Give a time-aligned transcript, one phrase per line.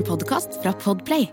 [0.00, 1.26] En podkast fra Podplay.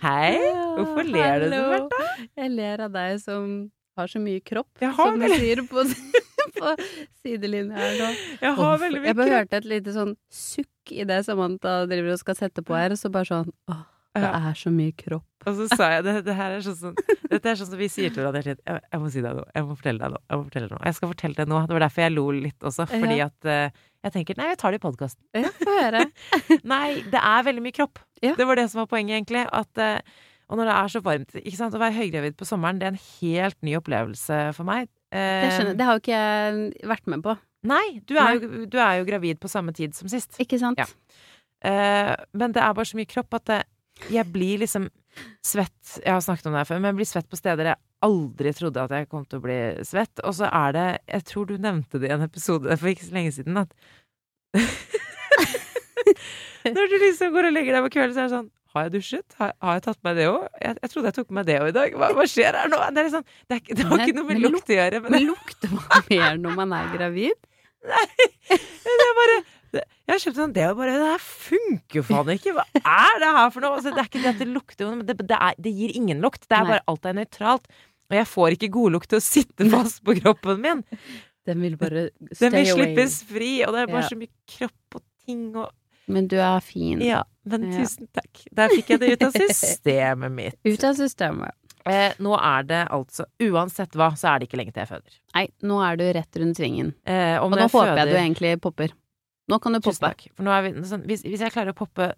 [0.00, 0.38] Hei!
[0.78, 2.06] Hvorfor ler du så fælt, da?
[2.40, 3.50] Jeg ler av deg som
[4.00, 5.84] har så mye kropp, Jeg har som du sier på,
[6.56, 6.72] på
[7.20, 8.08] sidelinja her nå.
[8.46, 9.12] Jeg har veldig mye kropp.
[9.12, 9.36] Jeg bare kropp.
[9.42, 13.02] hørte et lite sånn sukk i det Samantha driver og skal sette på her, og
[13.02, 13.84] så bare sånn Åh,
[14.22, 15.26] det er så mye kropp.
[15.46, 16.94] Og så sa jeg det, det er sånn som
[17.30, 18.80] Dette er sånn som vi sier til hverandre hele tiden.
[18.90, 19.46] Jeg, må si deg noe.
[19.54, 20.22] Jeg må fortelle deg noe.
[20.26, 20.84] Jeg må fortelle deg noe.
[20.88, 21.60] Jeg skal fortelle deg noe.
[21.66, 22.86] Det var derfor jeg lo litt også.
[22.90, 25.22] Fordi at uh, jeg tenker Nei, jeg tar det i podkasten.
[25.38, 26.02] Ja, få høre.
[26.74, 28.00] Nei, det er veldig mye kropp.
[28.24, 28.32] Ja.
[28.38, 29.44] Det var det som var poenget, egentlig.
[29.54, 31.78] At, uh, og når det er så varmt ikke sant?
[31.78, 34.90] Å være høygravid på sommeren, det er en helt ny opplevelse for meg.
[35.14, 38.66] Uh, Det, skjønner, det har jo ikke jeg vært med på, Nei, du er, jo,
[38.70, 40.36] du er jo gravid på samme tid som sist.
[40.38, 40.78] ikke sant?
[40.78, 40.86] Ja.
[42.36, 43.56] Men det er bare så mye kropp at det,
[44.12, 44.88] jeg blir liksom
[45.46, 47.80] svett Jeg har snakket om det her før, men jeg blir svett på steder jeg
[48.04, 49.56] aldri trodde at jeg kom til å bli
[49.88, 50.20] svett.
[50.28, 53.16] Og så er det Jeg tror du nevnte det i en episode for ikke så
[53.16, 53.72] lenge siden, at
[56.66, 58.92] Når du liksom går og legger deg på kvelden, så er det sånn Har jeg
[58.96, 59.36] dusjet?
[59.40, 60.46] Har, har jeg tatt meg det òg?
[60.60, 61.94] Jeg, jeg trodde jeg tok meg det òg i dag.
[61.96, 62.80] Hva, hva skjer her nå?
[62.90, 65.00] Det, er liksom, det, er, ikke- det har ikke noe med lukt å gjøre.
[65.06, 67.36] Men Men lukter man mer når man er gravid?
[67.92, 68.28] Nei.
[68.50, 69.36] Det er bare
[70.06, 72.52] Jeg har kjøpt sånn Det bare Det her funker jo faen ikke!
[72.54, 73.76] Hva er det her for noe?
[73.80, 76.20] Altså, det er ikke det at det lukter men det, det, er, det gir ingen
[76.22, 76.44] lukt.
[76.46, 77.66] Det er bare alt er nøytralt.
[78.06, 80.84] Og jeg får ikke godlukt til å sitte fast på kroppen min.
[81.46, 82.76] Den vil bare Den stay vil away.
[82.94, 84.10] slippes fri, og det er bare Ja.
[84.12, 85.72] så mye kropp og ting og
[86.06, 87.00] Men du er fin.
[87.02, 87.80] Ja, men Ja.
[87.82, 88.44] tusen takk.
[88.54, 90.58] Der fikk jeg det ut av systemet mitt.
[90.62, 91.50] Ut av systemet.
[91.86, 95.18] Eh, nå er det altså Uansett hva, så er det ikke lenge til jeg føder.
[95.34, 96.94] Nei, nå er du rett rundt svingen.
[97.06, 98.94] Eh, Og nå håper jeg du egentlig popper.
[99.48, 100.08] Nå kan du Tusen poppe.
[100.10, 100.26] takk.
[100.42, 102.12] Nå er vi, sånn, hvis, hvis jeg klarer å poppe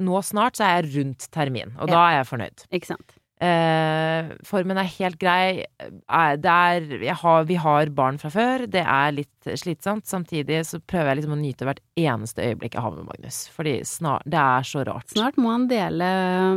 [0.00, 1.74] nå snart, så er jeg rundt termin.
[1.78, 1.94] Og Ja.
[1.94, 2.66] da er jeg fornøyd.
[2.72, 3.12] Ikke sant?
[3.38, 5.66] Eh, formen er helt grei.
[5.78, 8.64] Eh, er, har, vi har barn fra før.
[8.72, 10.06] Det er litt slitsomt.
[10.08, 13.42] Samtidig så prøver jeg liksom å nyte hvert eneste øyeblikk jeg har med Magnus.
[13.52, 15.12] Fordi snart, det er så rart.
[15.12, 16.08] Snart må han dele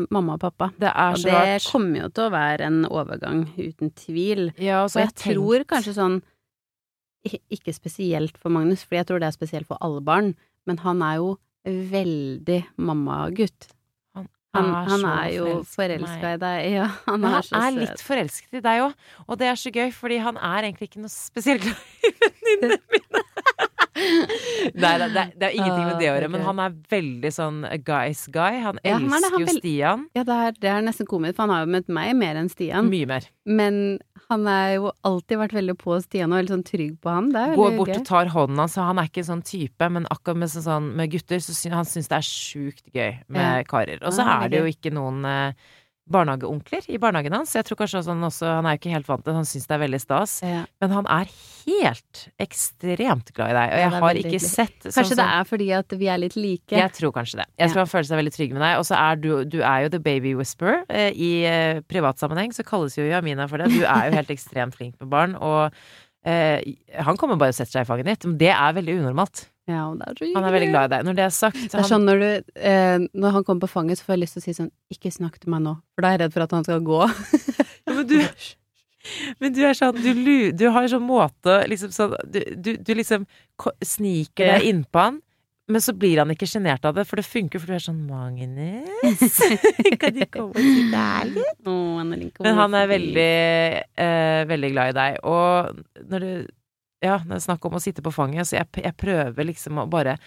[0.09, 0.71] mamma og pappa.
[0.79, 1.67] Det er så Og det rart.
[1.73, 4.53] kommer jo til å være en overgang, uten tvil.
[4.57, 6.21] Ja, og Og jeg jeg tenkt- tror kanskje sånn
[7.25, 10.33] Ikke spesielt for Magnus, for jeg tror det er spesielt for alle barn,
[10.67, 11.35] men han er jo
[11.67, 13.73] veldig mammagutt.
[14.57, 16.59] Han, han så er jo forelska i deg.
[16.73, 18.95] Ja, han er han er litt forelsket i deg òg,
[19.27, 22.79] og det er så gøy, fordi han er egentlig ikke noe spesielt glad i venninnene
[22.95, 23.25] mine.
[24.79, 27.31] Nei, det, det, det er ingenting med det å Ah, gjøre, men han er veldig
[27.35, 28.59] sånn guy's guy.
[28.63, 31.35] Han Ja, han det, elsker han jo Stian Ja, det er, det er nesten komisk,
[31.37, 32.89] for han har jo møtt meg mer enn Stian.
[32.91, 33.27] mye mer.
[33.49, 33.99] Men
[34.29, 37.09] han har jo alltid vært veldig på Stian og veldig sånn trygg på.
[37.09, 37.95] Er Går bort gøy.
[37.97, 40.89] og tar hånden hans, han er ikke en sånn type, men akkurat med, sånn, sånn,
[40.99, 43.63] med gutter, så syns han synes det er sjukt gøy med Ja.
[43.65, 43.97] karer.
[44.05, 45.53] Og så er det jo ikke noen eh,
[46.11, 47.53] barnehageonkler i barnehagen hans.
[47.55, 49.47] Jeg tror kanskje også han, også, han er jo ikke helt vant til det, han
[49.49, 50.33] syns det er veldig stas.
[50.45, 50.63] Ja.
[50.81, 51.29] Men han er
[51.69, 54.41] helt ekstremt glad i deg, og jeg er har ikke hyggelig.
[54.49, 56.75] sett sånn Kanskje det er fordi at vi er litt like.
[56.81, 57.47] Jeg tror kanskje det.
[57.61, 57.85] Jeg tror Ja.
[57.85, 58.75] han føler seg veldig trygg med deg.
[58.81, 60.83] Og så er du, du er jo the baby whisperer.
[60.89, 63.69] Eh, I eh, privatsammenheng så kalles jo Jamina for det.
[63.75, 65.69] Du er jo helt ekstremt flink med barn, og
[66.25, 66.59] eh,
[66.99, 68.25] han kommer bare og setter seg i fanget ditt.
[68.29, 69.45] Men det er veldig unormalt.
[69.69, 71.05] Ja, Han er veldig glad i deg.
[71.05, 73.99] Når det er sagt Det er sånn når du eh, Når han kommer på fanget,
[73.99, 76.09] så får jeg lyst til å si sånn Ikke snakk til meg nå, for da
[76.09, 77.03] er jeg redd for at han skal gå.
[77.89, 78.19] Ja, men, du,
[79.41, 80.11] men du er sånn Du,
[80.53, 83.25] du har en sånn måte liksom sånn Du, du, liksom
[83.81, 85.17] sniker deg innpå han.
[85.69, 87.99] Men så blir han ikke sjenert av det, for det funker, for du er sånn
[88.09, 89.35] Magnus,
[90.01, 91.59] kan du komme og sitte her litt?
[91.69, 93.33] Han er Men han er veldig,
[94.01, 95.19] eh, veldig glad i deg.
[95.29, 96.31] Og når du
[97.03, 99.87] Ja, det er snakk om å sitte på fanget, så jeg, jeg prøver liksom å
[99.91, 100.17] bare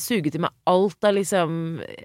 [0.00, 1.56] suge til meg alt av liksom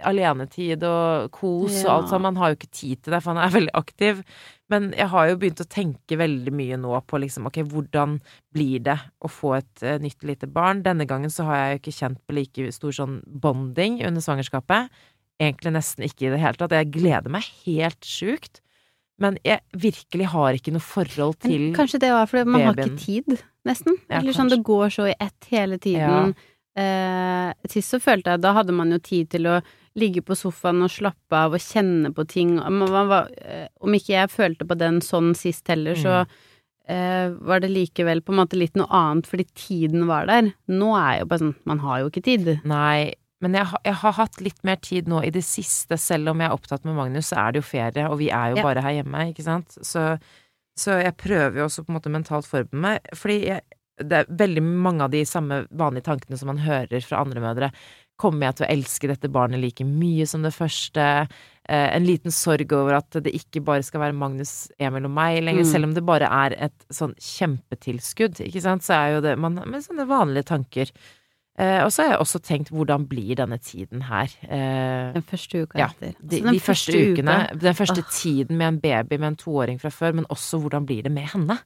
[0.07, 2.23] alenetid og kos og alt sånn.
[2.25, 4.21] Man har jo ikke tid til det, for han er veldig aktiv.
[4.71, 8.19] Men jeg har jo begynt å tenke veldig mye nå på liksom ok, hvordan
[8.55, 10.83] blir det å få et uh, nytt lite barn?
[10.85, 14.91] Denne gangen så har jeg jo ikke kjent på like stor sånn bonding under svangerskapet.
[15.39, 16.75] Egentlig nesten ikke i det hele tatt.
[16.75, 18.61] Jeg gleder meg helt sjukt.
[19.19, 21.73] Men jeg virkelig har ikke noe forhold til babyen.
[21.75, 23.97] Kanskje det var fordi man har ikke tid, nesten.
[24.09, 26.33] Ja, Eller sånn det går så i ett hele tiden.
[26.79, 29.57] Eh, sist så følte jeg da hadde man jo tid til å
[29.99, 32.55] ligge på sofaen og slappe av og kjenne på ting.
[32.61, 36.37] Man var, var, eh, om ikke jeg følte på den sånn sist heller, så Mm.
[36.89, 40.53] eh, var det likevel på en måte litt noe annet fordi tiden var der.
[40.69, 42.61] Nå er jo bare sånn, man har jo ikke tid.
[42.63, 46.39] Nei, men jeg, jeg har hatt litt mer tid nå i det siste, selv om
[46.43, 48.63] jeg er opptatt med Magnus, så er det jo ferie, og vi er jo Ja.
[48.63, 49.77] bare her hjemme, ikke sant?
[49.81, 50.19] Så,
[50.77, 53.61] så jeg prøver jo også på en måte mentalt forberede meg, fordi jeg
[53.99, 57.67] det er veldig mange av de samme vanlige tankene som man hører fra andre mødre.
[58.17, 61.27] Kommer jeg til å elske dette barnet like mye som det første?
[61.67, 65.43] Eh, en liten sorg over at det ikke bare skal være Magnus, Emil og meg
[65.43, 65.71] lenger, Mm.
[65.73, 69.55] selv om det bare er et sånn kjempetilskudd, ikke sant, så er jo det man,
[69.67, 70.91] Med sånne vanlige tanker.
[71.59, 74.31] Eh, og så har jeg også tenkt hvordan blir denne tiden her?
[74.47, 76.13] Eh, Den første uka Ja, etter.
[76.21, 78.13] de, Så den de første første ukene, den første Åh.
[78.15, 81.27] tiden med en baby med en toåring fra før, men også hvordan blir det med
[81.33, 81.57] henne?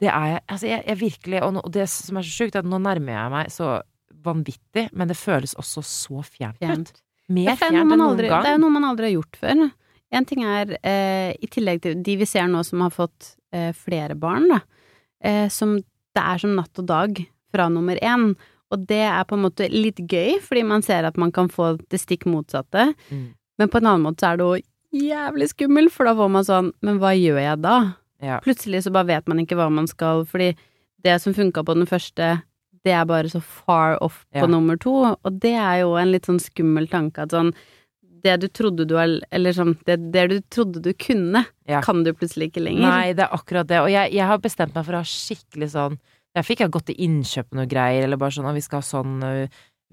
[0.00, 2.54] Det er jeg Altså, jeg, jeg virkelig Og, nå, og det som er så sjukt,
[2.54, 3.82] er at nå nærmer jeg meg så
[4.24, 6.66] vanvittig, men det føles også så fjernt ut.
[6.68, 6.92] Fjernt.
[7.28, 8.42] Mer er fjernt enn noen aldri- gang.
[8.42, 9.70] Det er jo noe man aldri har gjort før.
[10.12, 13.72] En ting er, eh, i tillegg til de vi ser nå som har fått eh,
[13.72, 14.60] flere barn, da,
[15.22, 18.34] eh, som det er som natt og dag fra nummer én.
[18.70, 21.78] Og det er på en måte litt gøy, fordi man ser at man kan få
[21.88, 22.90] det stikk motsatte.
[23.10, 23.30] Mm.
[23.58, 26.44] Men på en annen måte så er det jo jævlig skummelt, for da får man
[26.48, 27.76] sånn Men hva gjør jeg da?
[28.24, 28.40] Ja.
[28.44, 30.52] Plutselig så bare vet man ikke hva man skal, fordi
[31.04, 32.42] det som funka på den første,
[32.84, 34.46] det er bare så far off på Ja.
[34.46, 34.92] nummer to,
[35.24, 37.52] og det er jo en litt sånn skummel tanke at sånn
[38.24, 41.80] det du trodde du Eller sånn det, det du trodde du kunne, Ja.
[41.80, 42.82] kan du plutselig ikke lenger.
[42.82, 43.78] Nei, det er akkurat det.
[43.80, 45.98] Og jeg, jeg har bestemt meg for å ha skikkelig sånn
[46.38, 48.86] Jeg fikk ha gått til innkjøp noe greier, eller bare sånn at vi skal ha
[48.86, 49.48] sånn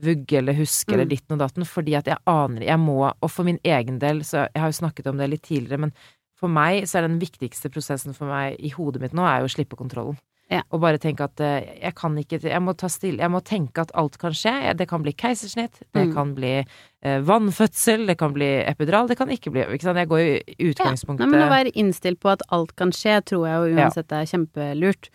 [0.06, 1.10] vugge eller huske eller Mm.
[1.14, 4.48] ditten og datten, fordi at jeg aner Jeg må, og for min egen del, så
[4.54, 5.94] Jeg har jo snakket om det litt tidligere, men
[6.36, 9.46] for meg så er den viktigste prosessen for meg i hodet mitt nå, er jo
[9.48, 10.18] å slippe kontrollen.
[10.52, 10.62] Ja.
[10.70, 13.92] Og bare tenke at jeg kan ikke Jeg må ta stille Jeg må tenke at
[13.96, 14.76] alt kan skje.
[14.78, 16.14] Det kan bli keisersnitt, det Mm.
[16.14, 16.66] kan bli
[17.02, 19.98] eh, vannfødsel, det kan bli epidural, det kan ikke bli Ikke sant.
[19.98, 22.92] Jeg går jo i Ja, utgangspunktet Nei, men å være innstilt på at alt kan
[22.92, 23.88] skje, tror jeg jo Ja.
[23.90, 25.10] uansett er kjempelurt.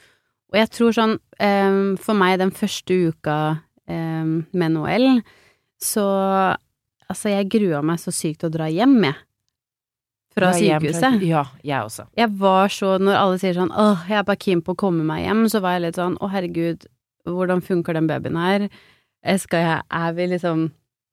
[0.51, 3.37] Og jeg tror sånn, um, for meg den første uka
[3.91, 5.09] um, med Noel,
[5.81, 6.07] så
[7.11, 9.17] Altså, jeg grua meg så sykt til å dra hjem, jeg.
[10.31, 11.25] Fra Dra hjem sykehuset.
[11.27, 12.05] Ja, jeg også.
[12.15, 15.03] Jeg var så, når alle sier sånn åh, jeg er bare keen på å komme
[15.09, 16.87] meg hjem, så var jeg litt sånn å herregud,
[17.27, 18.69] hvordan funker den babyen her?
[19.27, 20.69] Eh, Skal jeg, er vi liksom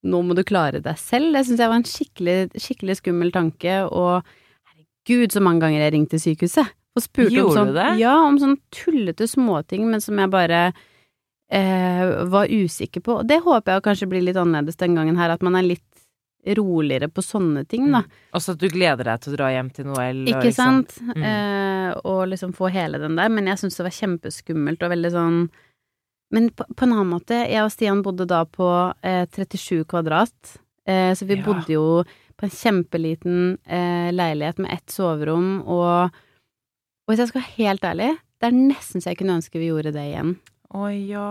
[0.07, 1.33] nå må du klare deg selv.
[1.33, 4.21] Det syns jeg var en skikkelig, skikkelig skummel tanke, og
[4.69, 7.89] herregud, så mange ganger jeg ringte sykehuset og spurte om Gjorde sånn du det?
[8.01, 10.61] Ja, om sånn tullete småting, men som jeg bare
[11.51, 13.19] eh, var usikker på.
[13.21, 15.83] Og det håper jeg kanskje blir litt annerledes den gangen her, at man er litt
[16.57, 18.03] roligere på sånne ting, da.
[18.37, 20.21] Også at du gleder deg til å dra hjem til Noel.
[20.23, 21.17] og Ikke liksom- sant?
[21.17, 23.27] Eh, og liksom få hele den der.
[23.29, 25.49] Men jeg syns det var kjempeskummelt og veldig sånn
[26.29, 30.57] Men på, på en annen måte, jeg og Stian bodde da på eh, 37 kvadrat,
[30.85, 31.43] eh, så vi Ja.
[31.45, 32.03] bodde jo
[32.37, 36.11] på en kjempeliten eh, leilighet med ett soverom, og,
[37.07, 39.69] og hvis jeg skal være helt ærlig, det er nesten så jeg kunne ønske vi
[39.71, 40.33] gjorde det igjen.
[40.75, 41.29] Å ja.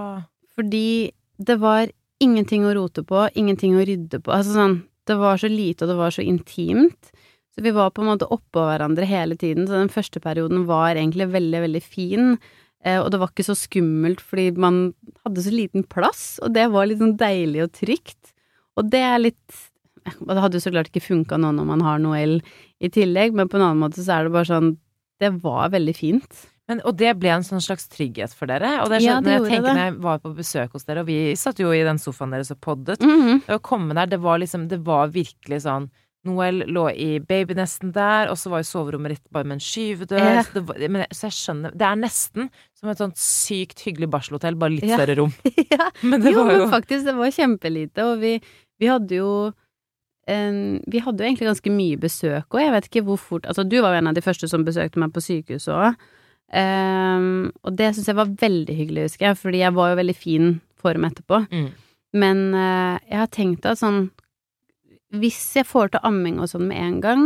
[0.56, 1.90] Fordi det var
[2.24, 4.32] ingenting å rote på, ingenting å rydde på.
[4.32, 7.12] Altså sånn, det var så lite, og det var så intimt.
[7.52, 10.96] Så vi var på en måte oppå hverandre hele tiden, så den første perioden var
[10.96, 12.34] egentlig veldig, veldig fin.
[12.80, 14.80] Eh, og det var ikke så skummelt fordi man
[15.26, 18.32] hadde så liten plass, og det var litt sånn deilig og trygt.
[18.80, 19.64] Og det er litt
[20.06, 22.36] det hadde jo så klart ikke funka nå når man har Noel
[22.78, 24.76] i tillegg, men på en annen måte så er det bare sånn
[25.20, 26.44] Det var veldig fint.
[26.68, 28.80] Men, og det ble en sånn slags trygghet for dere?
[28.82, 29.74] Og det Ja, skjønner det jeg tenker det.
[29.76, 32.50] når jeg var på besøk hos dere, og vi satt jo i den sofaen deres
[32.50, 32.98] og poddet.
[33.00, 33.44] Mhm.
[33.46, 35.88] Det å komme der, det var liksom Det var virkelig sånn
[36.26, 40.18] Noel lå i babynesten der, og så var jo soverommet ditt bare med en skyvedør.
[40.18, 40.42] Ja.
[40.42, 44.10] Så, det var, men, så jeg skjønner Det er nesten som et sånt sykt hyggelig
[44.10, 44.96] barselhotell, bare litt Ja.
[44.98, 45.32] større rom.
[45.70, 45.86] ja.
[46.02, 48.40] Men det jo, var jo men faktisk, det var kjempelite, og vi,
[48.82, 49.30] vi hadde jo
[50.26, 53.76] Vi hadde jo egentlig ganske mye besøk, og jeg vet ikke hvor fort Altså, du
[53.78, 56.06] var jo en av de første som besøkte meg på sykehuset òg,
[57.62, 60.48] og det syns jeg var veldig hyggelig, husker jeg, fordi jeg var jo veldig fin
[60.82, 61.44] form etterpå.
[61.50, 61.68] mm.
[62.16, 64.06] Men uh, jeg har tenkt at sånn
[65.16, 67.24] Hvis jeg får til amming og sånn med en gang,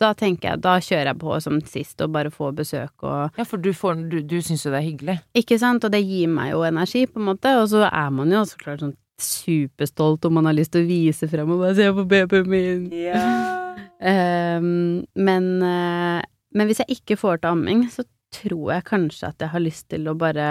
[0.00, 3.46] da tenker jeg Da kjører jeg på som sist og bare får besøk og Ja,
[3.48, 5.16] for du, får, du, du syns jo det er hyggelig.
[5.36, 5.84] ikke sant?
[5.84, 7.52] Og det gir meg jo energi, på en måte.
[7.60, 10.88] Og så er man jo så klart sånn superstolt om man har lyst til å
[10.88, 12.86] vise frem og bare se på babyen min.
[14.00, 16.22] Ehm, men, uh,
[16.56, 19.90] men hvis jeg ikke får til amming, så tror jeg kanskje at jeg har lyst
[19.92, 20.46] til å bare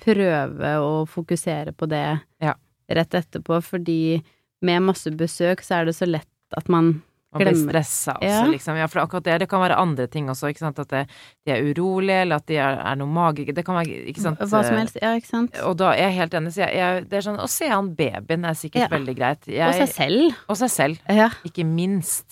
[0.00, 2.54] prøve å fokusere på det Ja.
[2.90, 4.24] rett etterpå, fordi
[4.62, 6.26] med masse besøk så er det så lett
[6.56, 8.44] at man Man blir stressa også, Ja.
[8.50, 8.76] liksom.
[8.76, 10.78] Ja, for akkurat det, det kan være andre ting også, ikke sant.
[10.82, 11.02] At det,
[11.46, 14.38] de er urolige, eller at de er, er noe magisk Det kan være, ikke sant.
[14.40, 14.98] Hva som helst.
[15.00, 15.54] Ja, ikke sant?
[15.62, 17.94] Og da er jeg helt enig, så jeg, jeg, det er sånn Å se han
[17.94, 18.88] babyen er sikkert Ja.
[18.98, 19.46] veldig greit.
[19.46, 20.34] Jeg, Og seg selv.
[20.48, 20.98] Og seg selv.
[21.08, 21.30] Ja.
[21.46, 22.26] Ikke minst.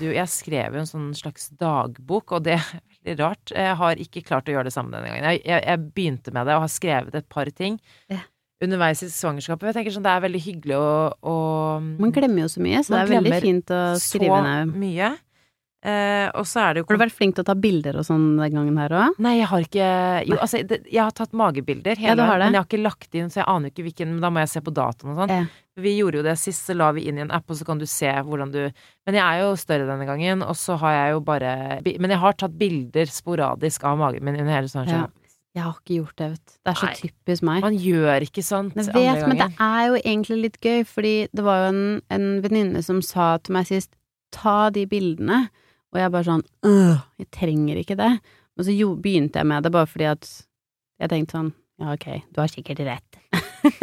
[0.00, 2.64] Du, jeg skrev jo en sånn slags dagbok, og det er
[3.06, 3.52] veldig rart.
[3.54, 5.38] Jeg har ikke klart å gjøre det samme denne gangen.
[5.46, 7.78] Jeg begynte med det og har skrevet et par ting
[8.12, 8.18] Ja.
[8.62, 9.70] Underveis i svangerskapet.
[9.70, 10.88] Jeg tenker sånn, Det er veldig hyggelig å,
[11.20, 11.36] å
[11.82, 14.74] Man glemmer jo så mye, så det er veldig fint å skrive ned.
[14.74, 15.14] så mye.
[15.84, 18.06] Eh, og så er det jo Har du vært flink til å ta bilder og
[18.08, 19.18] sånn den gangen her òg?
[19.20, 19.88] Nei, jeg har ikke
[20.30, 23.28] Jo, altså, det, jeg har tatt magebilder hele Ja, men jeg har ikke lagt inn,
[23.28, 25.34] så jeg aner ikke hvilken Men da må jeg se på dataen og sånn.
[25.34, 25.60] Eh.
[25.84, 27.82] Vi gjorde jo det sist, så la vi inn i en app, og så kan
[27.82, 31.12] du se hvordan du Men jeg er jo større denne gangen, og så har jeg
[31.18, 31.52] jo bare
[31.84, 34.88] Men jeg har tatt bilder sporadisk av magen min under hele sånn.
[34.88, 35.04] Ja.
[35.54, 36.54] Jeg har ikke gjort det, vet du.
[36.54, 36.94] Det er så Nei.
[36.98, 37.60] typisk meg.
[37.62, 41.44] Man gjør ikke sånt Jeg vet, men det er jo egentlig litt gøy, fordi det
[41.46, 41.84] var jo en,
[42.16, 43.92] en venninne som sa til meg sist
[44.34, 45.44] ta de bildene,
[45.94, 48.10] og jeg bare sånn øh, jeg trenger ikke det.
[48.54, 50.30] Men så jo, begynte jeg med det bare fordi at
[51.02, 53.20] jeg tenkte sånn ja, ok, du har sikkert rett.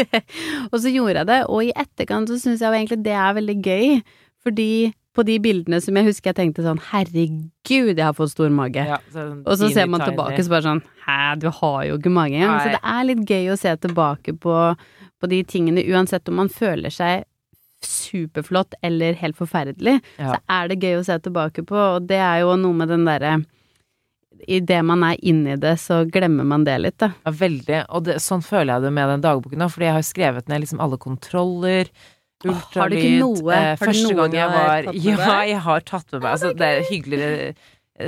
[0.72, 3.38] og så gjorde jeg det, og i etterkant så syns jeg jo egentlig det er
[3.40, 3.88] veldig gøy,
[4.44, 4.72] fordi
[5.16, 8.86] på de bildene som jeg husker jeg tenkte sånn herregud, jeg har fått stor mage.
[8.88, 12.14] Ja, sånn Og så ser man tilbake så bare sånn Hæ, du har jo ikke
[12.16, 12.62] mage engang.
[12.64, 14.56] Så det er litt gøy å se tilbake på,
[15.20, 17.26] på de tingene, uansett om man føler seg
[17.82, 20.36] superflott eller helt forferdelig, Ja.
[20.36, 23.06] så er det gøy å se tilbake på, og det er jo noe med den
[23.10, 23.40] derre
[24.48, 27.12] Idet man er inni det, så glemmer man det litt, da.
[27.28, 27.82] Ja, veldig.
[27.94, 30.64] Og det, sånn føler jeg det med den dagboken da, fordi jeg har skrevet ned
[30.64, 31.92] liksom alle kontroller.
[32.50, 33.20] Ultralyd.
[33.20, 36.32] noe- eh, har du Første gang jeg var Ja, jeg har tatt med meg.
[36.32, 37.54] Altså, det er hyggeligere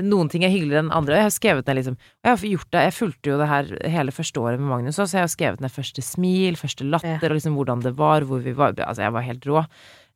[0.01, 1.13] Noen ting er hyggeligere enn andre.
[1.13, 3.67] og Jeg har skrevet ned liksom jeg har gjort det Jeg fulgte jo det her
[3.93, 7.29] hele første året med Magnus òg, så jeg har skrevet ned første smil, første latter,
[7.29, 9.65] og liksom hvordan det var, hvor vi var Altså, jeg var helt rå.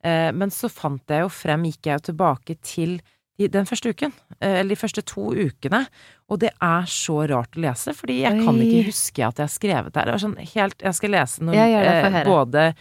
[0.03, 2.97] Eh, men så fant jeg jo frem, gikk jeg jo tilbake til
[3.37, 5.83] den første uken, eh, eller de første to ukene,
[6.29, 9.53] og det er så rart å lese, fordi jeg kan ikke huske at jeg har
[9.53, 10.05] skrevet det her.
[10.09, 12.73] Det var sånn helt Jeg skal lese noe, jeg eh, både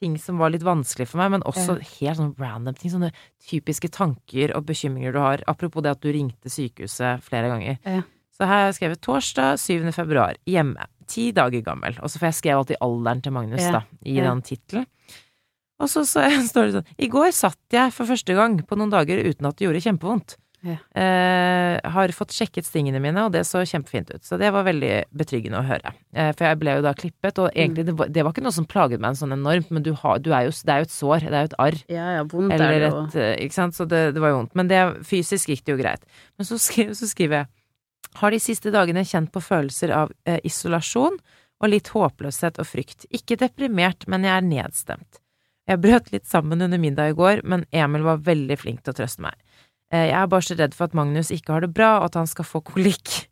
[0.00, 2.90] ting som var litt vanskelig for meg, men også helt sånn random ting.
[2.92, 3.12] Sånne
[3.48, 5.44] typiske tanker og bekymringer du har.
[5.48, 7.78] Apropos det at du ringte sykehuset flere ganger.
[7.84, 8.02] Ja.
[8.36, 9.92] Så her har jeg skrevet torsdag 7.
[9.96, 10.84] februar, hjemme.
[11.08, 11.96] Ti dager gammel.
[12.02, 13.70] Og så får jeg skrevet alltid alderen til Magnus, Ja.
[13.78, 14.24] da, i Ja.
[14.28, 14.86] den tittelen.
[15.80, 16.20] Og så, så
[16.52, 19.56] står det sånn I går satt jeg for første gang på noen dager uten at
[19.56, 20.36] det gjorde kjempevondt.
[20.66, 20.76] Ja.
[21.02, 24.24] Eh, har fått sjekket stingene mine, og det så kjempefint ut.
[24.26, 25.92] Så det var veldig betryggende å høre.
[26.16, 28.56] Eh, for jeg ble jo da klippet, og egentlig det var, det var ikke noe
[28.56, 30.88] som plaget meg en sånn enormt, men du har, du er jo, det er jo
[30.88, 31.78] et sår, det er jo et arr.
[31.92, 33.04] Ja, ja, vondt er det jo.
[33.22, 34.54] eh, Ikke sant, så det, det var jo vondt.
[34.58, 36.04] Men det, fysisk gikk det jo greit.
[36.36, 37.52] Men så skriver, så skriver jeg
[38.22, 41.18] Har de siste dagene kjent på følelser av eh, isolasjon
[41.62, 43.06] og litt håpløshet og frykt.
[43.16, 45.20] Ikke deprimert, men jeg er nedstemt.
[45.66, 48.96] Jeg brøt litt sammen under middag i går, men Emil var veldig flink til å
[49.00, 49.34] trøste meg.
[49.94, 52.18] Eh, jeg er bare så redd for at Magnus ikke har det bra, og at
[52.18, 53.26] han skal få kolikk.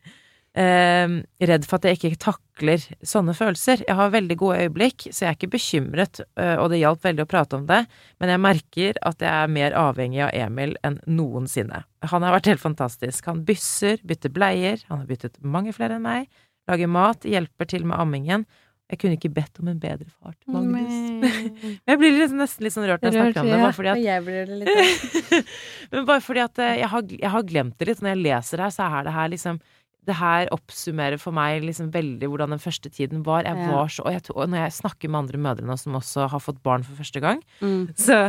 [0.54, 1.16] Eh,
[1.50, 3.82] redd for at jeg ikke takler sånne følelser.
[3.88, 7.25] Jeg har veldig gode øyeblikk, så jeg er ikke bekymret, eh, og det hjalp veldig
[7.26, 7.80] å prate om det,
[8.23, 11.82] men jeg merker at jeg er mer avhengig av Emil enn noensinne.
[12.06, 13.26] Han har vært helt fantastisk.
[13.26, 16.30] Han bysser, bytter bleier, han har byttet mange flere enn meg,
[16.70, 18.46] lager mat, hjelper til med ammingen.
[18.92, 21.30] Jeg kunne ikke bedt om en bedre far til Magnus.
[21.88, 24.02] Jeg blir liksom nesten litt sånn rørt når jeg snakker om det, bare fordi at
[24.04, 25.48] jeg blir det litt
[25.94, 28.02] men bare fordi at eh, jeg har, jeg har glemt det litt.
[28.04, 29.58] Når jeg leser det her, så er det her liksom
[30.04, 33.48] Det her oppsummerer for meg liksom veldig hvordan den første tiden var.
[33.48, 36.28] Jeg var så Og, jeg, og når jeg snakker med andre mødre nå som også
[36.28, 37.94] har fått barn for første gang, mm.
[38.06, 38.20] så,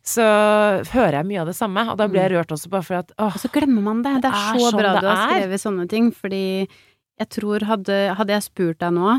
[0.00, 0.28] så
[0.94, 1.84] hører jeg mye av det samme.
[1.92, 4.22] Og da blir jeg rørt også, bare fordi at åh, Og så glemmer man det.
[4.24, 6.46] Det er, er så sånn bra du har skrevet sånne ting, fordi
[7.18, 9.18] jeg tror hadde, hadde jeg spurt deg nå,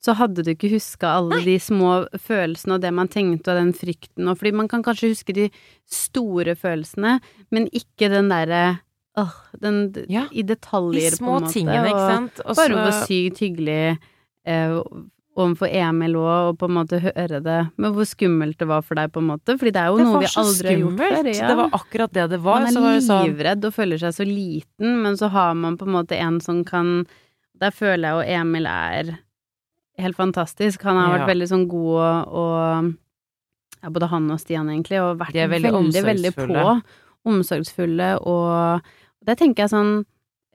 [0.00, 3.74] så hadde du ikke huska alle de små følelsene og det man tenkte og den
[3.76, 5.50] frykten og Fordi man kan kanskje huske de
[5.92, 7.18] store følelsene,
[7.52, 8.80] men ikke den derre
[9.20, 11.52] åh, den Ja, i detaljer, de på en måte.
[11.52, 12.42] tingene, ikke sant.
[12.46, 12.60] Også...
[12.62, 13.98] Bare hvor sykt hyggelig
[14.48, 14.76] eh,
[15.40, 18.98] overfor Emil òg, og på en måte høre det, men hvor skummelt det var for
[18.98, 19.56] deg, på en måte.
[19.60, 21.30] Fordi det er jo det noe vi aldri har gjort før.
[21.30, 21.48] Ja.
[21.50, 22.66] Det var akkurat det det var.
[22.66, 25.96] Man er sånn livredd og føler seg så liten, men så har man på en
[26.00, 27.02] måte en som kan
[27.60, 29.18] Der føler jeg jo Emil er
[30.02, 30.82] helt fantastisk.
[30.88, 31.18] Han har Ja.
[31.18, 32.94] vært veldig sånn god og, og
[33.82, 36.82] ja, både han og Stian, egentlig, og vært veldig veldig, veldig på.
[37.30, 38.10] omsorgsfulle.
[38.26, 38.82] Og
[39.24, 39.92] det tenker jeg sånn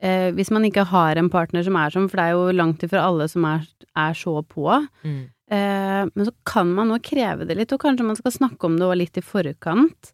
[0.02, 2.82] eh, Hvis man ikke har en partner som er sånn, for det er jo langt
[2.84, 3.64] ifra alle som er,
[3.96, 4.68] er så på,
[5.04, 5.24] mm.
[5.46, 8.80] Eh, men så kan man nå kreve det litt, og kanskje man skal snakke om
[8.80, 10.08] det òg litt i forkant,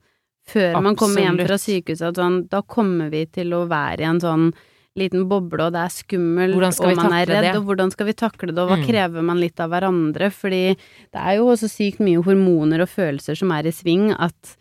[0.45, 4.21] før man kommer hjem fra sykehuset, sånn, da kommer vi til å være i en
[4.21, 4.51] sånn
[4.99, 7.57] liten boble, og det er skummelt, og man er redd, det?
[7.57, 8.87] og hvordan skal vi takle det, og hva Mm.
[8.87, 13.35] krever man litt av hverandre, fordi det er jo også sykt mye hormoner og følelser
[13.37, 14.57] som er i sving, at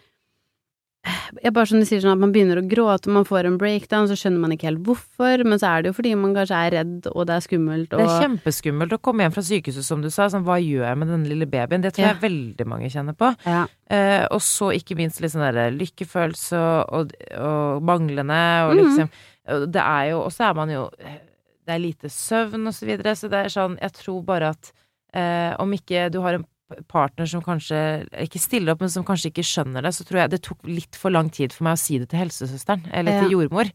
[1.42, 4.06] ja, bare som du sier sånn at man begynner å gråte, man får en breakdown,
[4.08, 6.72] så skjønner man ikke helt hvorfor, men så er det jo fordi man kanskje er
[6.76, 10.02] redd, og det er skummelt, og Det er kjempeskummelt å komme hjem fra sykehuset, som
[10.04, 10.28] du sa.
[10.30, 11.82] Sånn, hva gjør jeg med denne lille babyen?
[11.82, 12.14] Det tror Ja.
[12.14, 13.36] jeg veldig mange kjenner på.
[13.46, 13.66] ja.
[13.90, 18.86] Eh, og så ikke minst litt sånn derre lykkefølelse og, og manglende, og Mhm.
[18.86, 19.10] liksom og
[19.48, 23.15] Det er jo Og så er man jo Det er lite søvn og så videre,
[23.17, 24.71] så det er sånn Jeg tror bare at
[25.17, 26.45] eh, om ikke du har en
[26.88, 27.79] partner som kanskje
[28.24, 30.95] ikke stiller opp, men som kanskje ikke skjønner det, så tror jeg det tok litt
[30.95, 33.67] for lang tid for meg å si det til helsesøsteren, eller til jordmor.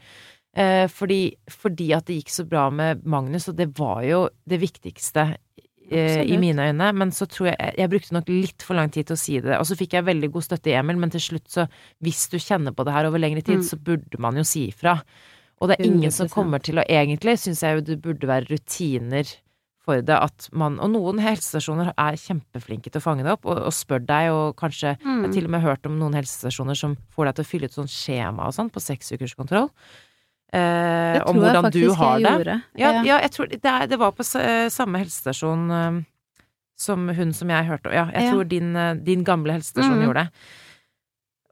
[0.57, 1.19] Eh, fordi,
[1.53, 5.27] fordi at det gikk så bra med Magnus, og det var jo det viktigste
[5.91, 9.11] eh, i mine øyne, men så tror jeg Jeg brukte nok litt for lang tid
[9.11, 9.59] til å si det.
[9.61, 11.69] Og så fikk jeg veldig god støtte i Emil, men til slutt så
[12.01, 13.69] Hvis du kjenner på det her over lengre tid, Mm.
[13.69, 14.97] så burde man jo si ifra.
[15.61, 18.49] Og det er ingen som kommer til å Egentlig syns jeg jo det burde være
[18.51, 19.25] rutiner
[19.87, 23.61] for det at man Og noen helsestasjoner er kjempeflinke til å fange det opp, og,
[23.69, 25.33] og spør deg, og kanskje Jeg har Mm.
[25.33, 27.89] til og med hørt om noen helsestasjoner som får deg til å fylle ut sånn
[27.89, 29.71] skjema og sånn på seksukerskontroll.
[30.53, 32.31] Eh, om hvordan du har det.
[32.33, 32.63] gjorde.
[32.79, 35.99] Ja, ja, jeg tror det, er, det var på eh, samme helsestasjon eh,
[36.77, 37.95] som hun som jeg hørte om.
[37.97, 38.31] Ja, jeg Ja.
[38.33, 40.05] tror din, eh, din gamle helsestasjon mm.
[40.07, 40.31] gjorde det.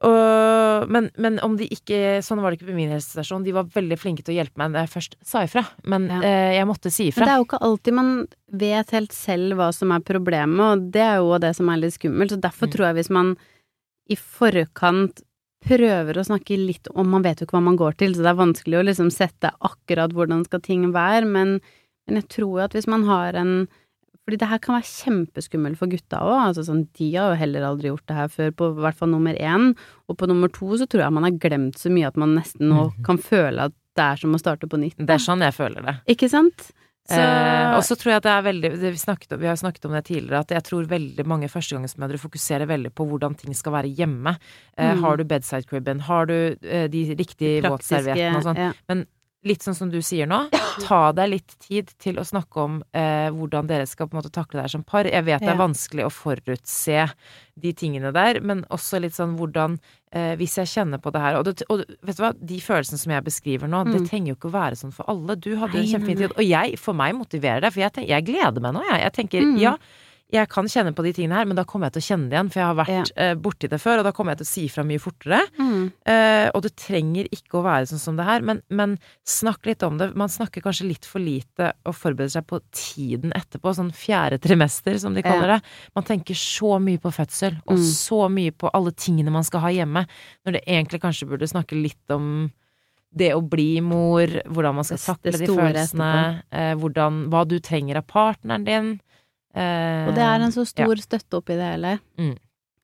[0.05, 3.43] Og, men, men om de ikke Sånn var det ikke på min helsestasjon.
[3.45, 5.63] De var veldig flinke til å hjelpe meg når jeg først sa ifra.
[5.89, 6.19] Men Ja.
[6.21, 8.11] eh, jeg måtte si Men det er jo ikke alltid man
[8.51, 11.95] vet helt selv hva som er problemet, og det er jo det som er litt
[11.97, 12.31] skummelt.
[12.35, 12.73] Så derfor Mm.
[12.75, 13.35] tror jeg hvis man
[14.09, 15.23] i forkant
[15.65, 18.29] prøver å snakke litt om Man vet jo ikke hva man går til, så det
[18.33, 21.59] er vanskelig å liksom sette akkurat hvordan skal ting være, men,
[22.07, 23.67] men jeg tror jo at hvis man har en
[24.25, 26.39] fordi det her kan være kjempeskummelt for gutta òg.
[26.49, 29.35] Altså sånn, de har jo heller aldri gjort det her før, på hvert fall nummer
[29.37, 29.75] én.
[30.09, 32.67] Og på nummer to så tror jeg man har glemt så mye at man nesten
[32.71, 33.03] nå Mhm.
[33.05, 34.97] kan føle at det er som å starte på nytt.
[34.97, 35.95] Det er sånn jeg føler det.
[36.17, 36.71] Ikke sant?
[37.07, 39.55] Så Eh, og så tror jeg at det er veldig det vi, snakket vi har
[39.55, 43.53] snakket om det tidligere, at jeg tror veldig mange førstegangsmødre fokuserer veldig på hvordan ting
[43.53, 44.35] skal være hjemme.
[44.75, 45.01] Eh, Mm.
[45.01, 45.99] Har du bedside cribben?
[46.01, 48.57] Har du eh, de riktige våtserviettene og sånn?
[48.57, 48.71] ja.
[48.89, 49.05] Men
[49.45, 50.39] litt sånn som du sier nå,
[50.87, 54.31] ta deg litt tid til å snakke om eh, hvordan dere skal på en måte
[54.33, 55.05] takle det her som par.
[55.05, 57.03] Jeg vet det er vanskelig å forutse
[57.55, 59.77] de tingene der, men også litt sånn hvordan
[60.11, 62.99] eh, Hvis jeg kjenner på det her Og, det, og vet du hva, de følelsene
[62.99, 64.07] som jeg beskriver nå, det Mm.
[64.09, 65.35] trenger jo ikke å være sånn for alle.
[65.39, 66.33] Du hadde en Nei, nei, kjempefin tid.
[66.35, 68.99] Og jeg, for meg motiverer det, for jeg, tenker, jeg gleder meg nå, jeg.
[69.05, 69.57] Jeg tenker Mm.
[69.61, 69.75] ja.
[70.33, 72.35] Jeg kan kjenne på de tingene her, men da kommer jeg til å kjenne det
[72.35, 74.49] igjen, for jeg har vært eh, borti det før, og da kommer jeg til å
[74.49, 75.37] si fra mye fortere.
[75.61, 75.83] Mm.
[76.09, 79.85] Uh, og det trenger ikke å være sånn som det her, men, men snakk litt
[79.85, 80.09] om det.
[80.17, 84.97] Man snakker kanskje litt for lite og forbereder seg på tiden etterpå, sånn fjerde trimester,
[85.01, 85.59] som de kaller det.
[85.93, 87.85] Man tenker så mye på fødsel, og Mm.
[87.93, 90.07] så mye på alle tingene man skal ha hjemme,
[90.45, 92.49] når det egentlig kanskje burde snakke litt om
[93.15, 98.01] det å bli mor, hvordan man skal takle de følelsene, eh, hvordan, hva du trenger
[98.01, 98.95] av partneren din.
[99.55, 101.93] Eh, Og det er en så stor støtte oppi det hele.
[102.19, 102.33] Mm.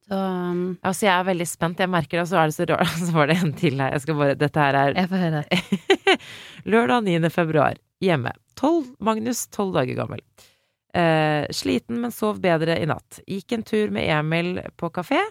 [0.08, 1.80] Så um, Altså, jeg er veldig spent.
[1.84, 2.96] Jeg merker det, og så er det så rart.
[3.08, 3.92] Så var det en til her.
[3.96, 5.44] Jeg skal bare Dette her er jeg får høre.
[6.72, 7.30] Lørdag 9.
[7.34, 7.80] februar.
[8.02, 8.34] Hjemme.
[8.60, 10.22] 12, Magnus, tolv dager gammel.
[10.94, 13.22] Eh, sliten, men sov bedre i natt.
[13.30, 15.22] Gikk en tur med Emil på kafé.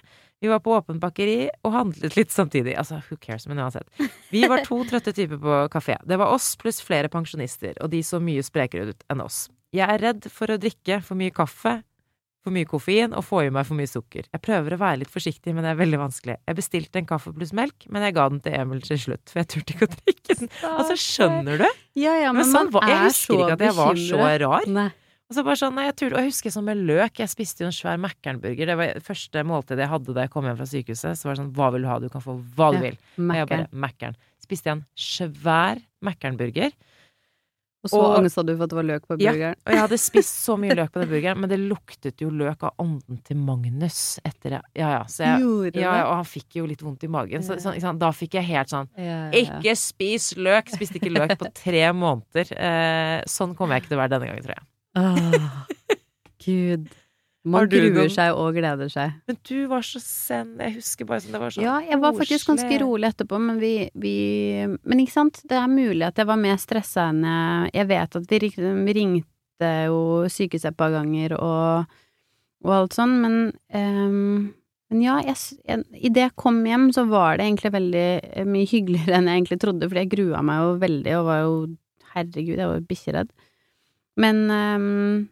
[0.40, 2.72] Vi var på åpent bakeri og handlet litt samtidig.
[2.80, 3.84] Altså, who cares, men uansett.
[4.32, 5.98] Vi var to trøtte typer på kafé.
[6.08, 9.48] Det var oss pluss flere pensjonister, og de så mye sprekere ut enn oss.
[9.76, 11.82] Jeg er redd for å drikke for mye kaffe,
[12.40, 14.24] for mye koffein og få i meg for mye sukker.
[14.32, 16.38] Jeg prøver å være litt forsiktig, men det er veldig vanskelig.
[16.48, 19.42] Jeg bestilte en kaffe pluss melk, men jeg ga den til Emil til slutt, for
[19.42, 20.48] jeg turte ikke å drikke den.
[20.70, 21.68] Altså, skjønner du?
[22.00, 22.88] Ja, ja, Men men, sånn så bekymret.
[22.88, 24.66] jeg er husker ikke at jeg var så rar.
[24.80, 24.88] Nei.
[25.30, 27.20] Og så bare sånn, nei, jeg, tror, og jeg husker sånn med løk.
[27.22, 28.66] Jeg spiste jo en svær Mækkern-burger.
[28.66, 31.20] Det var det første måltidet jeg hadde da jeg kom hjem fra sykehuset.
[31.20, 31.98] Så var det sånn, hva vil du ha?
[32.02, 32.96] Du kan få hva du Ja, vil.
[33.22, 34.16] Og jeg bare, Mækkern.
[34.42, 36.74] Spiste jeg en svær Mækkern-burger.
[37.80, 39.30] Og så og- angst hadde du for at det var løk på Ja.
[39.54, 42.66] Og jeg hadde spist så mye løk på den burgeren, men det luktet jo løk
[42.66, 44.62] av ånden til Magnus etter det.
[44.74, 45.04] Ja, ja.
[45.06, 47.46] Så jeg, ja, og han fikk jo litt vondt i magen.
[47.46, 49.60] Så, så, så da fikk jeg helt sånn Ja, ja, ja.
[49.62, 50.68] Ikke spis løk!
[50.74, 52.50] Spiste ikke løk på tre måneder.
[52.52, 54.66] Eh, sånn kommer jeg ikke til å være denne gangen, tror jeg.
[54.98, 55.46] Åh,
[56.44, 56.90] Gud.
[57.48, 59.14] Man gruer seg og gleder seg.
[59.28, 60.52] Men du var så zen.
[60.60, 63.56] Jeg husker bare sånn Det var så Ja, jeg var faktisk ganske rolig etterpå, men
[63.62, 64.14] vi, vi
[64.68, 68.20] Men ikke sant, det er mulig at jeg var mer stressa enn jeg Jeg vet
[68.20, 71.96] at vi, vi ringte jo sykehuset et par ganger og,
[72.64, 73.34] og alt sånn, men
[73.76, 74.48] um,
[74.90, 75.36] men ja, jeg,
[75.68, 79.38] jeg, idet jeg kom hjem, så var det egentlig veldig eh, mye hyggeligere enn jeg
[79.38, 81.52] egentlig trodde, fordi jeg grua meg jo veldig, og var jo
[82.10, 83.28] Herregud, jeg var jo bikkjeredd.
[84.20, 85.28] Men um,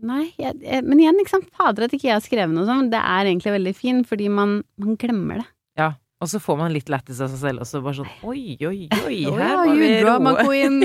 [0.00, 2.88] Nei, jeg, jeg, men igjen, ikke sant, fader at ikke jeg har skrevet noe sånt,
[2.92, 5.48] det er egentlig veldig fint, fordi man, man glemmer det.
[5.76, 5.90] Ja.
[6.20, 8.86] Og så får man litt lættis av seg selv, og så bare sånn oi, oi,
[9.04, 10.78] oi, her ja, var vi drama queen.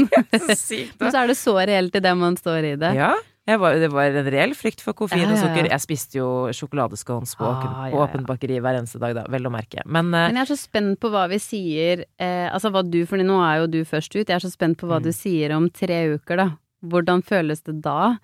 [0.56, 1.00] Sykt.
[1.00, 2.92] Men så er det så reelt i det man står i det.
[3.00, 3.14] Ja.
[3.46, 5.68] Var, det var en reell frykt for koffein Ja, ja, ja, og sukker.
[5.70, 9.24] Jeg spiste jo sjokoladescones på, Ah, åpent bakeri hver eneste dag, da.
[9.30, 9.84] Vel å merke.
[9.86, 13.04] Men uh, Men jeg er så spent på hva vi sier eh, Altså hva du,
[13.06, 14.24] for nå er jo du først ut.
[14.26, 15.06] Jeg er så spent på hva Mm.
[15.06, 16.48] du sier om tre uker, da.
[16.92, 18.16] Hvordan føles det da?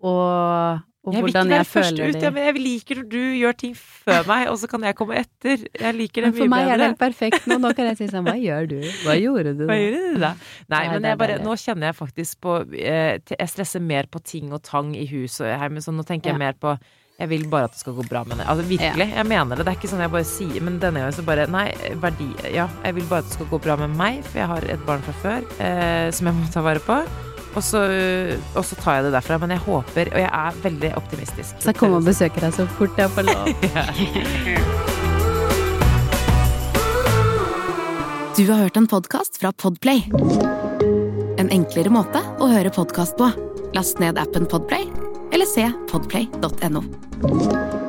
[0.00, 2.14] Og, og jeg hvordan jeg føler ut.
[2.16, 2.22] det.
[2.24, 5.64] Ja, jeg liker når du gjør ting før meg, og så kan jeg komme etter.
[5.80, 7.58] Jeg liker det Men for mye meg er det helt perfekt nå.
[7.60, 8.78] Nå kan jeg si sånn Hva gjør du?
[9.04, 9.66] Hva gjorde du?
[9.68, 9.90] Hva da?
[10.14, 10.32] du da?
[10.72, 14.52] Nei, Nei, men bare, nå kjenner jeg faktisk på eh, Jeg stresser mer på ting
[14.56, 16.44] og tang i hus og hjemme, så nå tenker jeg Ja.
[16.46, 16.76] mer på
[17.20, 18.46] Jeg vil bare at det skal gå bra med det.
[18.48, 19.66] Altså virkelig, jeg mener det.
[19.66, 21.66] Det er ikke sånn jeg bare sier Men denne gangen så bare Nei,
[22.00, 24.70] verdi Ja, jeg vil bare at det skal gå bra med meg, for jeg har
[24.76, 27.00] et barn fra før eh, som jeg må ta vare på.
[27.50, 27.80] Og så,
[28.54, 29.40] og så tar jeg det derfra.
[29.42, 31.58] Men jeg håper, og jeg er veldig optimistisk.
[31.58, 33.44] Så jeg kommer og besøker deg så fort jeg får lov.
[38.40, 40.06] Du har hørt en podkast fra Podplay.
[41.36, 43.28] En enklere måte å høre podkast på.
[43.76, 44.86] Last ned appen Podplay,
[45.34, 47.79] eller se podplay.no.